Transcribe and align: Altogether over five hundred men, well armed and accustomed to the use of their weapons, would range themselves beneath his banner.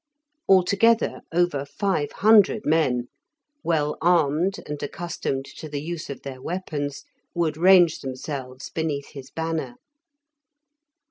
Altogether 0.49 1.21
over 1.31 1.63
five 1.63 2.11
hundred 2.11 2.65
men, 2.65 3.07
well 3.63 3.99
armed 4.01 4.57
and 4.65 4.81
accustomed 4.81 5.45
to 5.45 5.69
the 5.69 5.79
use 5.79 6.09
of 6.09 6.23
their 6.23 6.41
weapons, 6.41 7.03
would 7.35 7.55
range 7.55 7.99
themselves 7.99 8.71
beneath 8.71 9.11
his 9.11 9.29
banner. 9.29 9.75